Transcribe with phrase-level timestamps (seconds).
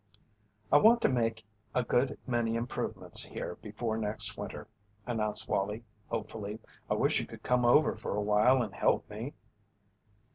[0.71, 1.45] "I want to make
[1.75, 4.67] a good many improvements here before next winter,"
[5.05, 6.57] announced Wallie, hopefully.
[6.89, 9.35] "I wish you could come over for awhile and help me."